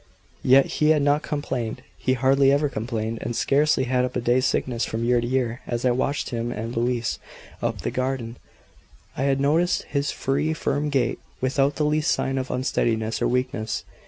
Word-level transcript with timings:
yet 0.41 0.65
he 0.65 0.89
had 0.89 1.01
not 1.03 1.21
complained; 1.21 1.83
he 1.95 2.13
hardly 2.15 2.51
ever 2.51 2.67
complained, 2.67 3.19
and 3.21 3.35
scarcely 3.35 3.83
had 3.83 4.03
a 4.03 4.19
day's 4.19 4.47
sickness 4.47 4.83
from 4.83 5.03
year 5.05 5.21
to 5.21 5.27
year. 5.27 5.61
And 5.67 5.73
as 5.75 5.85
I 5.85 5.91
watched 5.91 6.31
him 6.31 6.51
and 6.51 6.75
Louise 6.75 7.19
up 7.61 7.81
the 7.81 7.91
garden, 7.91 8.37
I 9.15 9.25
had 9.25 9.39
noticed 9.39 9.83
his 9.83 10.09
free, 10.09 10.55
firm 10.55 10.89
gait, 10.89 11.19
without 11.39 11.75
the 11.75 11.85
least 11.85 12.09
sign 12.11 12.39
of 12.39 12.49
unsteadiness 12.49 13.21
or 13.21 13.27
weakness. 13.27 13.83